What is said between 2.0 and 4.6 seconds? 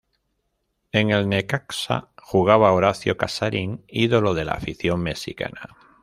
jugaba Horacio Casarín, ídolo de la